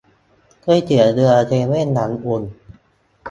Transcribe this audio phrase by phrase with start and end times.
[0.63, 2.43] ก๋วยเตี๋ยวเรือเซเว่นหลังอุ่น